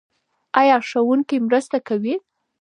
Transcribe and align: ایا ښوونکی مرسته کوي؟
ایا 0.59 0.75
ښوونکی 0.87 1.37
مرسته 1.47 1.77
کوي؟ 1.87 2.15